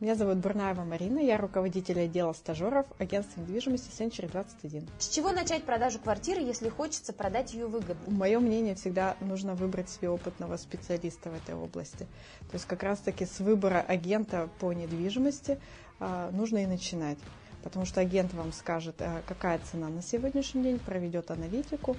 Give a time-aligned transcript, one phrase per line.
[0.00, 4.88] Меня зовут Бурнаева Марина, я руководитель отдела стажеров агентства недвижимости Century 21.
[4.98, 8.10] С чего начать продажу квартиры, если хочется продать ее выгодно?
[8.10, 12.06] Мое мнение, всегда нужно выбрать себе опытного специалиста в этой области.
[12.48, 15.60] То есть как раз-таки с выбора агента по недвижимости
[15.98, 17.18] а, нужно и начинать.
[17.62, 21.94] Потому что агент вам скажет, а, какая цена на сегодняшний день, проведет аналитику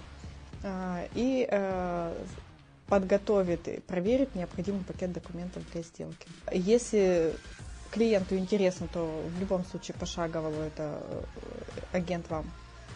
[0.64, 1.48] а, и
[2.88, 6.28] подготовит и проверит необходимый пакет документов для сделки.
[6.52, 7.34] Если
[7.92, 11.24] клиенту интересно, то в любом случае пошагово это э,
[11.92, 12.50] агент вам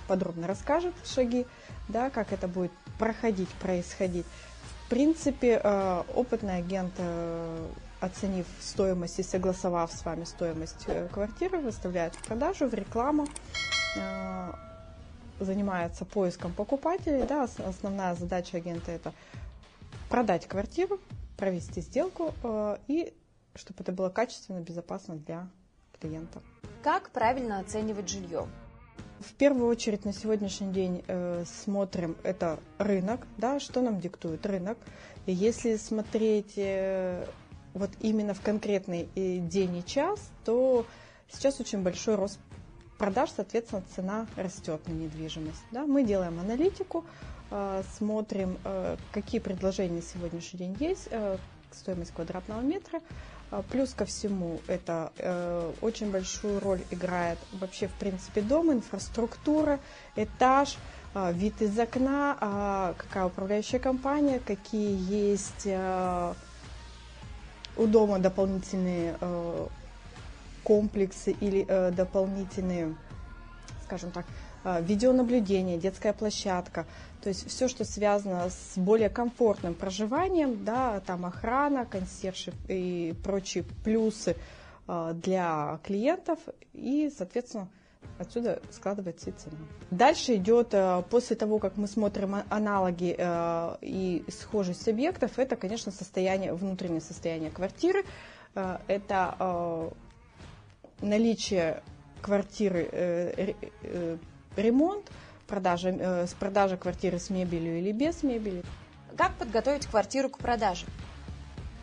[0.07, 1.45] подробно расскажет шаги,
[1.89, 4.25] да, как это будет проходить, происходить.
[4.85, 7.67] В принципе, э, опытный агент, э,
[7.99, 13.27] оценив стоимость и согласовав с вами стоимость квартиры, выставляет в продажу, в рекламу,
[15.39, 17.23] занимается поиском покупателей.
[17.23, 19.13] Да, основная задача агента это
[20.09, 20.99] продать квартиру,
[21.35, 22.33] провести сделку
[22.87, 23.13] и
[23.55, 25.47] чтобы это было качественно, безопасно для
[25.99, 26.41] клиента.
[26.83, 28.47] Как правильно оценивать жилье?
[29.19, 34.77] В первую очередь на сегодняшний день э, смотрим это рынок, да, что нам диктует рынок.
[35.25, 37.25] И если смотреть э,
[37.73, 40.85] вот именно в конкретный э, день и час, то
[41.29, 42.39] сейчас очень большой рост
[42.97, 45.63] продаж, соответственно, цена растет на недвижимость.
[45.71, 45.85] Да.
[45.85, 47.05] Мы делаем аналитику,
[47.51, 51.37] э, смотрим, э, какие предложения на сегодняшний день есть, э,
[51.71, 53.01] стоимость квадратного метра,
[53.63, 59.79] плюс ко всему, это э, очень большую роль играет вообще, в принципе, дом, инфраструктура,
[60.15, 60.77] этаж,
[61.13, 66.33] э, вид из окна, э, какая управляющая компания, какие есть э,
[67.77, 69.67] у дома дополнительные э,
[70.63, 72.95] комплексы или э, дополнительные,
[73.85, 74.44] скажем так, а,
[74.81, 76.85] видеонаблюдение, детская площадка,
[77.21, 83.63] то есть все, что связано с более комфортным проживанием, да, там охрана, консьержи и прочие
[83.83, 84.35] плюсы
[84.87, 86.39] а, для клиентов
[86.73, 87.69] и, соответственно,
[88.19, 89.57] Отсюда складывается и цена.
[89.89, 93.17] Дальше идет, а, после того, как мы смотрим аналоги
[93.81, 98.05] и схожесть объектов, это, конечно, состояние, внутреннее состояние квартиры.
[98.53, 99.91] Это
[101.01, 101.83] наличие
[102.21, 104.17] квартиры э, э,
[104.57, 105.09] ремонт,
[105.47, 108.63] продажа, э, с продажа квартиры с мебелью или без мебели.
[109.17, 110.85] Как подготовить квартиру к продаже?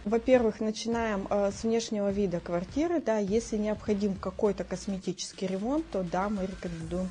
[0.05, 3.00] Во-первых, начинаем э, с внешнего вида квартиры.
[3.00, 7.09] Да, если необходим какой-то косметический ремонт, то да, мы рекомендуем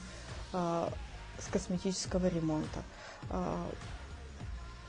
[0.54, 0.88] э,
[1.40, 2.84] с косметического ремонта.
[3.30, 3.64] Э,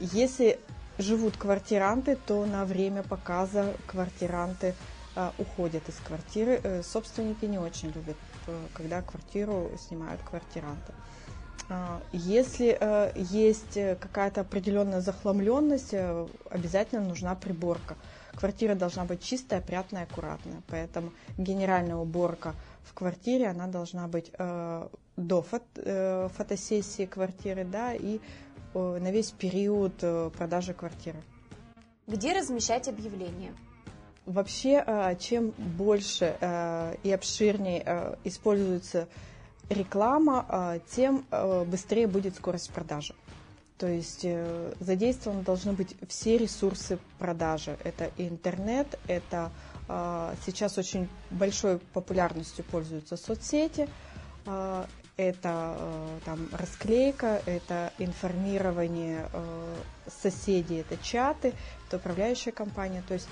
[0.01, 0.59] если
[0.99, 4.75] живут квартиранты, то на время показа квартиранты
[5.15, 6.61] э, уходят из квартиры.
[6.63, 8.17] Э, собственники не очень любят
[8.75, 10.93] когда квартиру снимают квартиранты.
[11.69, 17.97] А, если э, есть какая-то определенная захламленность, э, обязательно нужна приборка.
[18.35, 20.63] Квартира должна быть чистая, опрятная, аккуратная.
[20.69, 24.33] Поэтому генеральная уборка в квартире, она должна быть
[25.17, 28.21] до фотосессии квартиры, да, и
[28.73, 29.95] на весь период
[30.33, 31.23] продажи квартиры.
[32.07, 33.53] Где размещать объявления?
[34.27, 39.09] Вообще, э, чем больше э, и обширнее э, используется
[39.69, 41.25] реклама, тем
[41.67, 43.15] быстрее будет скорость продажи.
[43.79, 44.27] То есть
[44.81, 47.79] задействованы должны быть все ресурсы продажи.
[47.83, 49.51] Это интернет, это
[50.45, 53.89] сейчас очень большой популярностью пользуются соцсети,
[54.45, 55.77] это
[56.27, 59.27] там расклейка, это информирование
[60.23, 61.55] соседей, это чаты,
[61.87, 63.03] это управляющая компания.
[63.09, 63.29] То есть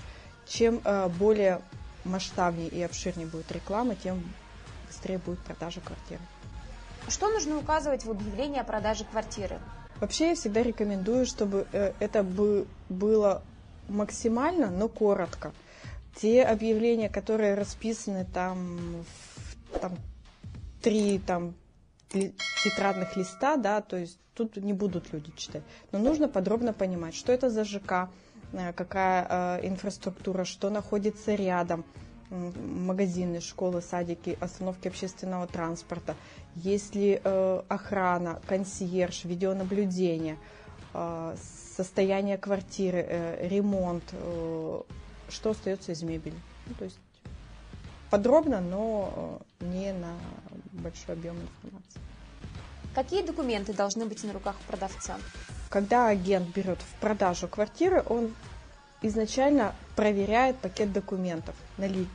[0.50, 1.62] чем э, более
[2.05, 4.22] масштабнее и обширнее будет реклама, тем
[4.88, 6.21] быстрее будет продажа квартиры.
[7.09, 9.59] Что нужно указывать в объявлении о продаже квартиры?
[10.00, 12.25] Вообще я всегда рекомендую, чтобы э, это
[12.89, 13.43] было
[13.89, 15.53] максимально, но коротко.
[16.16, 19.97] Те объявления, которые расписаны там, в, там
[20.83, 21.54] три там,
[22.09, 25.63] тетрадных листа, да, то есть тут не будут люди читать.
[25.92, 28.10] Но нужно подробно понимать, что это за ЖК,
[28.74, 31.84] какая э, инфраструктура, что находится рядом,
[32.30, 36.14] магазины, школы, садики, остановки общественного транспорта,
[36.54, 40.36] есть ли э, охрана, консьерж, видеонаблюдение,
[41.76, 44.02] состояние квартиры, ремонт,
[45.28, 46.34] что остается из мебели.
[46.66, 46.98] Ну, то есть
[48.10, 50.12] подробно, но не на
[50.72, 52.00] большой объем информации.
[52.94, 55.16] Какие документы должны быть на руках продавца?
[55.71, 58.34] Когда агент берет в продажу квартиры, он
[59.03, 61.55] изначально проверяет пакет документов,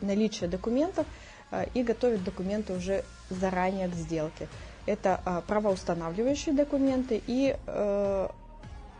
[0.02, 1.07] наличие документов
[1.52, 4.50] э, и готовит документы уже заранее к сделке.
[4.86, 8.28] Это э, правоустанавливающие документы и э,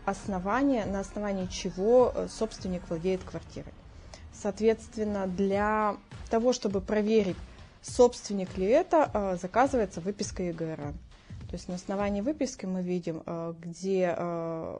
[0.06, 3.74] основания, на основании чего собственник владеет квартирой.
[4.32, 5.96] Соответственно, для
[6.30, 7.36] того, чтобы проверить,
[7.82, 10.94] собственник ли это, э, заказывается выписка ЕГРН.
[11.48, 14.78] То есть на основании выписки мы видим, э, где, э,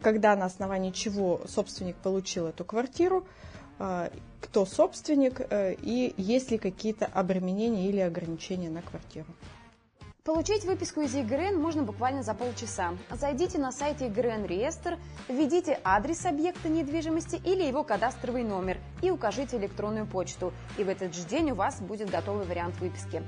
[0.00, 3.26] когда на основании чего собственник получил эту квартиру,
[4.40, 9.26] кто собственник и есть ли какие-то обременения или ограничения на квартиру.
[10.24, 12.92] Получить выписку из ЕГРН можно буквально за полчаса.
[13.10, 14.96] Зайдите на сайт ЕГРН реестр,
[15.28, 20.52] введите адрес объекта недвижимости или его кадастровый номер и укажите электронную почту.
[20.78, 23.20] И в этот же день у вас будет готовый вариант выписки.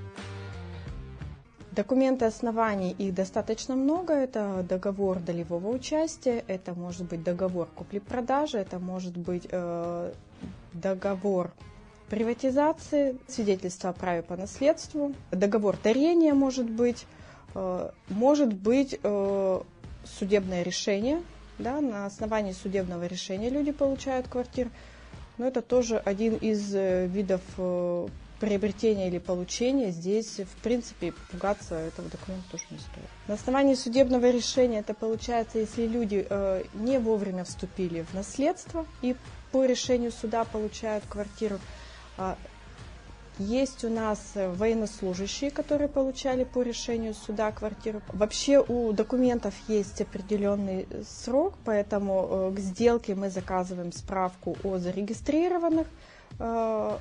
[1.75, 4.13] Документы оснований, их достаточно много.
[4.13, 10.13] Это договор долевого участия, это может быть договор купли-продажи, это может быть э,
[10.73, 11.51] договор
[12.09, 17.07] приватизации, свидетельство о праве по наследству, договор дарения может быть,
[17.57, 19.61] э, может быть э,
[20.05, 21.23] судебное решение,
[21.59, 24.71] да, на основании судебного решения люди получают квартиру,
[25.39, 27.43] но это тоже один из э, видов
[28.45, 33.09] приобретения или получения, здесь, в принципе, пугаться этого документа тоже не стоит.
[33.27, 39.17] На основании судебного решения это получается, если люди э, не вовремя вступили в наследство и
[39.53, 41.59] по решению суда получают квартиру,
[42.19, 42.37] а,
[43.39, 48.01] есть у нас военнослужащие, которые получали по решению суда квартиру.
[48.13, 55.89] Вообще у документов есть определенный срок, поэтому э, к сделке мы заказываем справку о зарегистрированных,
[56.39, 56.99] э,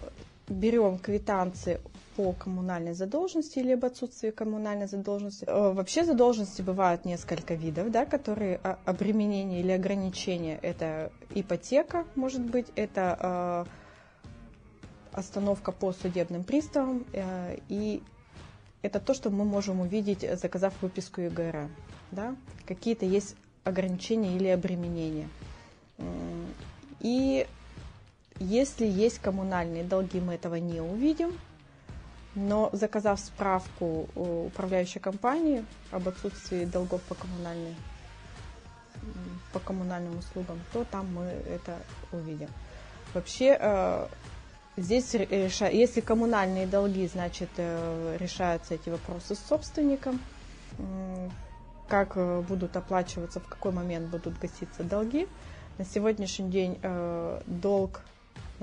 [0.47, 1.79] берем квитанции
[2.15, 5.45] по коммунальной задолженности или об отсутствии коммунальной задолженности.
[5.47, 10.59] Э, вообще задолженности бывают несколько видов, да, которые а, обременения или ограничения.
[10.61, 13.65] Это ипотека, может быть, это
[15.11, 18.01] остановка по судебным приставам, э, и
[18.81, 21.69] это то, что мы можем увидеть, заказав выписку ЕГР.
[22.11, 22.35] Да?
[22.65, 25.29] Какие-то есть ограничения или обременения.
[26.99, 27.47] И
[28.39, 31.37] если есть коммунальные долги, мы этого не увидим,
[32.35, 37.75] но заказав справку у управляющей компании об отсутствии долгов по, коммунальной,
[39.51, 41.77] по коммунальным услугам, то там мы это
[42.11, 42.49] увидим.
[43.13, 44.07] Вообще э,
[44.75, 50.19] Здесь, если коммунальные долги, значит, э, решаются эти вопросы с собственником,
[51.87, 55.27] как э, будут оплачиваться, в какой момент будут гаситься долги.
[55.77, 56.79] На сегодняшний день
[57.45, 58.01] долг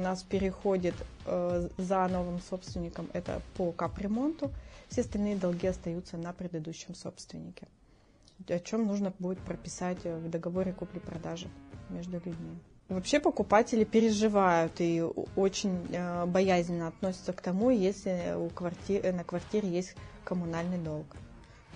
[0.00, 0.94] нас переходит
[1.24, 4.50] за новым собственником, это по капремонту.
[4.88, 7.68] Все остальные долги остаются на предыдущем собственнике,
[8.48, 11.48] о чем нужно будет прописать в договоре купли-продажи
[11.90, 12.58] между людьми.
[12.88, 15.00] Вообще покупатели переживают и
[15.36, 19.94] очень э, боязненно относятся к тому, если у квартиры, на квартире есть
[20.24, 21.06] коммунальный долг.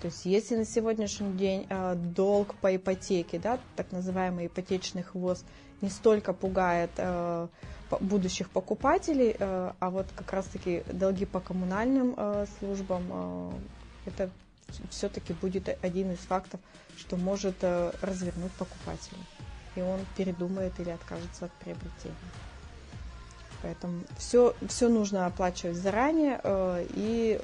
[0.01, 5.45] То есть если на сегодняшний день э, долг по ипотеке, да, так называемый ипотечный хвост,
[5.81, 7.47] не столько пугает э,
[8.01, 12.15] будущих покупателей, э, а вот как раз-таки долги по коммунальным
[12.59, 13.53] службам,
[14.05, 14.29] это
[14.89, 16.59] все-таки будет один из фактов,
[16.97, 19.17] что может развернуть покупателя
[19.75, 22.15] и он передумает или откажется от приобретения.
[23.61, 26.39] Поэтому все, все нужно оплачивать заранее
[26.91, 27.39] и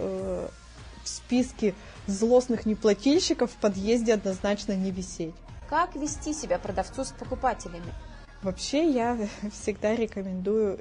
[1.03, 1.73] в списке
[2.07, 5.35] злостных неплательщиков в подъезде однозначно не висеть.
[5.69, 7.93] Как вести себя продавцу с покупателями?
[8.41, 9.17] Вообще я
[9.51, 10.79] всегда рекомендую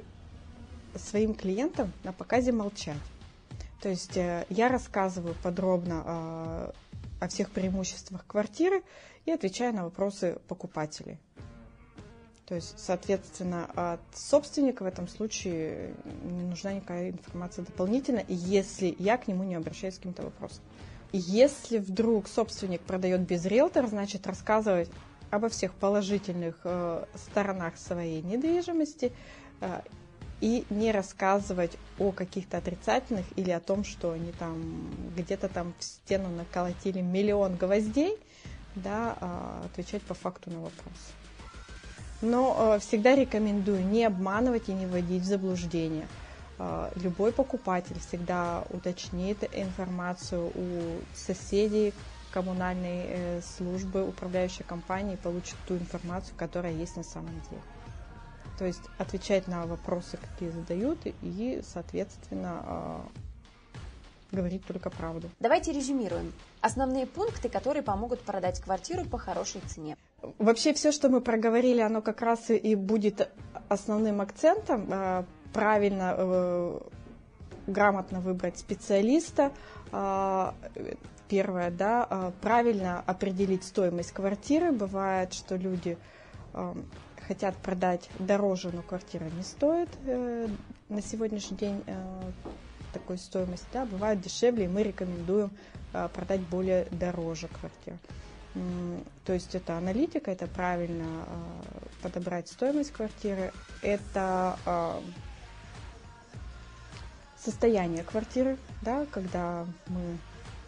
[0.95, 2.97] своим клиентам на показе молчать.
[3.81, 6.71] То есть э, я рассказываю подробно э,
[7.19, 8.83] о всех преимуществах квартиры
[9.25, 11.17] и отвечаю на вопросы покупателей.
[12.51, 15.93] То есть, соответственно, от собственника в этом случае
[16.23, 20.61] не нужна никакая информация дополнительно, если я к нему не обращаюсь с каким-то вопросом.
[21.13, 24.89] Если вдруг собственник продает без риэлтора, значит рассказывать
[25.29, 29.13] обо всех положительных э, сторонах своей недвижимости
[29.61, 29.81] э,
[30.41, 35.83] и не рассказывать о каких-то отрицательных или о том, что они там где-то там в
[35.85, 38.17] стену наколотили миллион гвоздей,
[38.75, 41.13] да, э, отвечать по факту на вопрос.
[42.21, 46.07] Но э, всегда рекомендую не обманывать и не вводить в заблуждение.
[46.59, 51.93] Э, любой покупатель всегда уточнит информацию у соседей,
[52.31, 57.61] коммунальной э, службы, управляющей компании, получит ту информацию, которая есть на самом деле.
[58.59, 63.01] То есть отвечать на вопросы, какие задают, и, соответственно,
[64.31, 65.29] говорить только правду.
[65.39, 66.31] Давайте резюмируем.
[66.61, 69.97] Основные пункты, которые помогут продать квартиру по хорошей цене.
[70.37, 73.29] Вообще все, что мы проговорили, оно как раз и будет
[73.69, 74.87] основным акцентом.
[74.91, 75.23] Э,
[75.53, 76.79] правильно, э,
[77.67, 79.51] грамотно выбрать специалиста.
[79.91, 80.51] Э,
[81.27, 84.71] первое, да, правильно определить стоимость квартиры.
[84.73, 85.97] Бывает, что люди
[87.25, 90.49] хотят продать дороже, но квартира не стоит э,
[90.89, 91.93] на сегодняшний день э,
[92.91, 95.51] такой стоимости, да, бывает дешевле, и мы рекомендуем
[96.13, 97.97] продать более дороже квартир.
[98.53, 101.25] То есть это аналитика, это правильно
[102.01, 104.57] подобрать стоимость квартиры, это
[107.43, 110.17] состояние квартиры, да, когда мы,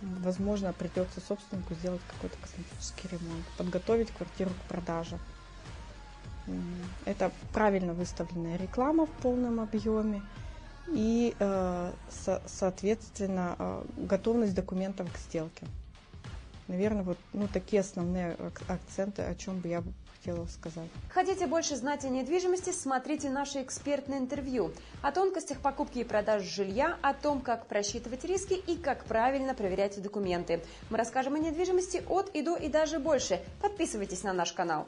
[0.01, 5.19] возможно, придется собственнику сделать какой-то косметический ремонт, подготовить квартиру к продаже.
[7.05, 10.21] Это правильно выставленная реклама в полном объеме
[10.87, 11.91] и, э,
[12.45, 15.65] соответственно, э, готовность документов к сделке.
[16.67, 19.83] Наверное, вот ну, такие основные акценты, о чем бы я
[20.17, 20.89] хотела сказать.
[21.09, 26.97] Хотите больше знать о недвижимости, смотрите наше экспертное интервью о тонкостях покупки и продажи жилья,
[27.01, 30.63] о том, как просчитывать риски и как правильно проверять документы.
[30.89, 33.41] Мы расскажем о недвижимости от и до и даже больше.
[33.61, 34.87] Подписывайтесь на наш канал.